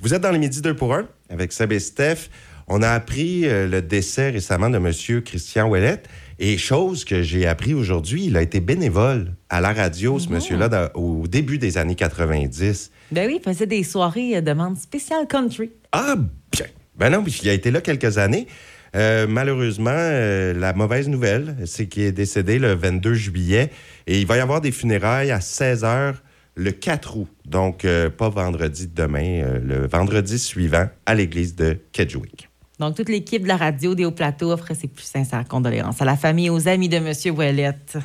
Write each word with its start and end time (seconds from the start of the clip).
Vous 0.00 0.14
êtes 0.14 0.22
dans 0.22 0.30
les 0.30 0.38
Midi 0.38 0.60
2 0.62 0.74
pour 0.74 0.94
1 0.94 1.06
avec 1.28 1.52
Seb 1.52 1.72
et 1.72 1.80
Steph. 1.80 2.28
On 2.68 2.82
a 2.82 2.90
appris 2.90 3.46
euh, 3.46 3.66
le 3.66 3.82
décès 3.82 4.30
récemment 4.30 4.70
de 4.70 4.76
M. 4.76 5.22
Christian 5.22 5.68
Ouellet. 5.68 6.02
Et 6.38 6.56
chose 6.56 7.04
que 7.04 7.22
j'ai 7.22 7.46
appris 7.46 7.74
aujourd'hui, 7.74 8.26
il 8.26 8.36
a 8.36 8.42
été 8.42 8.60
bénévole 8.60 9.34
à 9.48 9.60
la 9.60 9.72
radio, 9.72 10.18
ce 10.20 10.28
monsieur-là, 10.28 10.68
dans- 10.68 10.88
au 10.94 11.26
début 11.26 11.58
des 11.58 11.78
années 11.78 11.96
90. 11.96 12.92
Ben 13.10 13.26
oui, 13.26 13.40
il 13.40 13.42
faisait 13.52 13.66
des 13.66 13.82
soirées 13.82 14.36
euh, 14.36 14.40
de 14.40 14.46
demande 14.46 14.76
spéciale 14.76 15.26
country. 15.26 15.70
Ah, 15.92 16.14
bien. 16.52 16.66
Ben 16.96 17.10
non, 17.10 17.24
il 17.42 17.48
a 17.48 17.52
été 17.52 17.70
là 17.72 17.80
quelques 17.80 18.18
années. 18.18 18.46
Euh, 18.94 19.26
malheureusement, 19.28 19.90
euh, 19.92 20.54
la 20.54 20.72
mauvaise 20.74 21.08
nouvelle, 21.08 21.56
c'est 21.66 21.86
qu'il 21.88 22.04
est 22.04 22.12
décédé 22.12 22.58
le 22.58 22.74
22 22.74 23.14
juillet 23.14 23.70
et 24.06 24.20
il 24.20 24.26
va 24.26 24.36
y 24.36 24.40
avoir 24.40 24.60
des 24.60 24.72
funérailles 24.72 25.30
à 25.30 25.40
16 25.40 25.82
h 25.84 26.14
le 26.58 26.72
4 26.72 27.16
août. 27.16 27.28
Donc, 27.46 27.84
euh, 27.84 28.10
pas 28.10 28.28
vendredi 28.28 28.88
de 28.88 28.94
demain, 28.94 29.42
euh, 29.42 29.60
le 29.60 29.86
vendredi 29.86 30.38
suivant 30.38 30.88
à 31.06 31.14
l'église 31.14 31.54
de 31.54 31.78
Kedgewick. 31.92 32.48
Donc, 32.80 32.96
toute 32.96 33.08
l'équipe 33.08 33.42
de 33.42 33.48
la 33.48 33.56
radio 33.56 33.94
des 33.94 34.04
Hauts-Plateaux 34.04 34.52
offre 34.52 34.74
ses 34.74 34.86
plus 34.88 35.04
sincères 35.04 35.46
condoléances 35.48 36.00
à 36.02 36.04
la 36.04 36.16
famille 36.16 36.46
et 36.46 36.50
aux 36.50 36.68
amis 36.68 36.88
de 36.88 36.96
M. 36.96 37.36
Ouellette. 37.36 37.96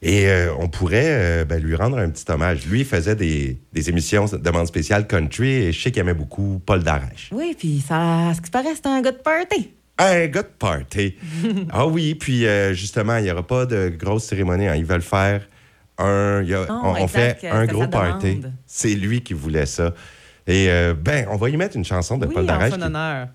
Et 0.00 0.26
euh, 0.28 0.54
on 0.58 0.68
pourrait 0.68 1.44
ben, 1.44 1.62
lui 1.62 1.74
rendre 1.74 1.98
un 1.98 2.08
petit 2.08 2.24
hommage. 2.30 2.66
Lui, 2.66 2.80
il 2.80 2.86
faisait 2.86 3.16
des, 3.16 3.58
des 3.72 3.88
émissions 3.90 4.26
de 4.26 4.36
demande 4.36 4.66
spéciale 4.66 5.06
country 5.06 5.50
et 5.50 5.72
je 5.72 5.82
sais 5.82 5.90
qu'il 5.90 6.00
aimait 6.00 6.14
beaucoup 6.14 6.60
Paul 6.64 6.82
Darèche. 6.82 7.30
Oui, 7.32 7.54
puis 7.58 7.82
ça, 7.86 8.32
ce 8.34 8.40
qui 8.40 8.50
paraît, 8.50 8.74
c'est 8.74 8.86
un 8.86 9.02
gars 9.02 9.12
de 9.12 9.18
party. 9.18 9.70
Un 9.98 10.26
gars 10.28 10.42
de 10.42 10.48
party. 10.58 11.14
ah 11.70 11.86
oui, 11.86 12.14
puis 12.14 12.46
justement, 12.72 13.16
il 13.18 13.24
n'y 13.24 13.30
aura 13.30 13.46
pas 13.46 13.66
de 13.66 13.90
grosse 13.90 14.24
cérémonie. 14.24 14.66
hein. 14.66 14.76
Ils 14.76 14.86
veulent 14.86 15.02
faire 15.02 15.46
un. 16.02 16.42
il 16.42 16.48
y 16.50 16.54
a- 16.54 16.66
Non, 16.66 16.80
on, 16.84 16.90
on 16.92 16.96
exact, 16.96 17.40
fait 17.40 17.48
euh, 17.50 17.54
un 17.54 17.66
gros 17.66 17.86
party. 17.88 18.40
C'est 18.66 18.94
lui 18.94 19.22
qui 19.22 19.34
voulait 19.34 19.66
ça. 19.66 19.92
Et 20.46 20.66
euh, 20.70 20.94
ben, 20.98 21.26
on 21.30 21.36
va 21.36 21.48
y 21.50 21.56
mettre 21.56 21.76
une 21.76 21.84
chanson 21.84 22.18
de 22.18 22.26
Oui, 22.26 22.34
Paul 22.34 22.44
en 22.44 22.46
Darèche. 22.46 22.74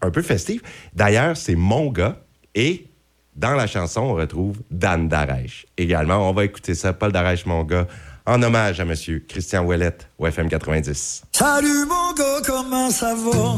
Un 0.02 0.12
peu 0.12 0.22
festive. 0.22 0.62
D'ailleurs, 0.94 1.38
c'est 1.38 1.56
mon 1.56 1.90
gars. 1.90 2.18
Et 2.54 2.88
dans 3.36 3.54
la 3.54 3.68
chanson, 3.68 4.02
on 4.02 4.14
retrouve 4.16 4.58
Dan 4.72 5.08
Darèche. 5.08 5.66
Également, 5.78 6.30
on 6.30 6.34
va 6.34 6.44
écouter 6.46 6.74
ça, 6.76 6.92
Paul 6.94 7.12
Darèche, 7.12 7.46
mon 7.46 7.64
gars, 7.64 7.88
en 8.26 8.42
hommage 8.44 8.80
à 8.82 8.86
Monsieur 8.86 9.24
Christian 9.28 9.64
Ouellette, 9.64 10.10
au 10.18 10.28
FM 10.28 10.50
90. 10.50 11.24
Salut 11.32 11.86
mon 11.88 12.14
gars, 12.14 12.42
comment 12.46 12.90
ça 12.90 13.14
va? 13.16 13.54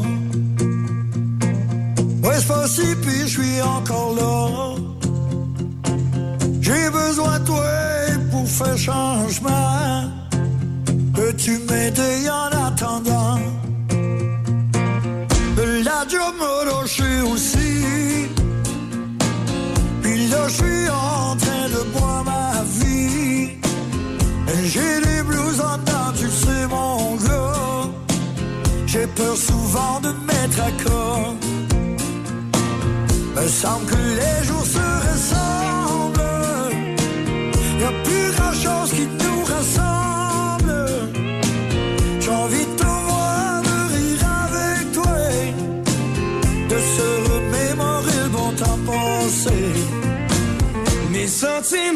Ouais, 2.28 2.36
c'est 2.38 2.46
pas 2.46 2.68
si 2.68 2.82
je 3.22 3.26
suis 3.26 3.60
encore 3.62 4.14
là. 4.14 4.76
J'ai 6.60 6.90
besoin 6.90 7.40
de 7.40 7.46
toi 7.46 7.64
faire 8.46 8.78
changement. 8.78 10.10
Peux-tu 11.14 11.58
m'aider 11.68 12.28
en 12.28 12.66
attendant? 12.66 13.38
La 15.84 16.06
job 16.08 16.34
aussi. 17.32 18.28
Puis 20.02 20.28
là, 20.28 20.48
je 20.48 20.54
suis 20.54 20.88
en 20.88 21.36
train 21.36 21.68
de 21.68 21.82
boire 21.92 22.24
ma 22.24 22.62
vie. 22.78 23.50
J'ai 24.64 25.00
des 25.00 25.22
blues 25.22 25.60
en 25.60 25.78
dedans, 25.78 26.12
tu 26.16 26.28
sais, 26.28 26.66
mon 26.68 27.16
gars. 27.16 27.88
J'ai 28.86 29.06
peur 29.06 29.36
souvent 29.36 30.00
de 30.02 30.08
me 30.08 30.26
mettre 30.26 30.60
à 30.60 30.70
corps. 30.84 31.34
Me 33.36 33.48
semble 33.48 33.86
que 33.86 33.96
les 33.96 34.46
jours 34.46 34.59
Sort 51.40 51.64
sie 51.64 51.90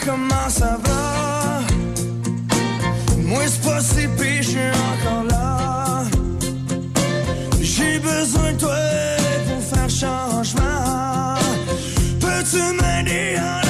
comment 0.00 0.48
ça 0.48 0.78
va? 0.84 1.60
Moi, 3.18 3.42
c'est 3.46 3.62
pas 3.62 3.80
si 3.80 4.08
je 4.38 4.42
suis 4.42 4.58
encore 4.58 5.24
là. 5.24 6.04
J'ai 7.60 7.98
besoin 7.98 8.52
de 8.52 8.58
toi 8.58 8.76
pour 9.46 9.62
faire 9.62 9.90
changement. 9.90 11.36
Peux-tu 12.20 12.62
m'aider 12.80 13.38
en 13.38 13.61